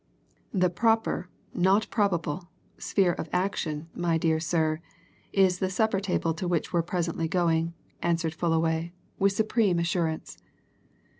[0.51, 4.79] "The proper not probable sphere of action, my dear sir,
[5.31, 10.39] is the supper table to which we're presently going," answered Fullaway, with supreme assurance.